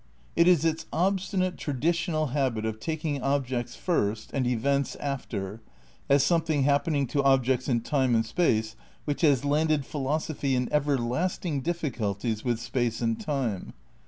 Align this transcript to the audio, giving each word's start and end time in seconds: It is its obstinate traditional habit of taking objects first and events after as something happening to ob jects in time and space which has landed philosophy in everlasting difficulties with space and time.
It 0.35 0.47
is 0.47 0.65
its 0.65 0.87
obstinate 0.91 1.59
traditional 1.59 2.29
habit 2.33 2.65
of 2.65 2.79
taking 2.79 3.21
objects 3.21 3.75
first 3.75 4.31
and 4.33 4.47
events 4.47 4.95
after 4.95 5.61
as 6.09 6.23
something 6.23 6.63
happening 6.63 7.05
to 7.05 7.21
ob 7.21 7.45
jects 7.45 7.69
in 7.69 7.81
time 7.81 8.15
and 8.15 8.25
space 8.25 8.75
which 9.05 9.21
has 9.21 9.45
landed 9.45 9.85
philosophy 9.85 10.55
in 10.55 10.73
everlasting 10.73 11.61
difficulties 11.61 12.43
with 12.43 12.59
space 12.59 12.99
and 12.99 13.19
time. 13.19 13.73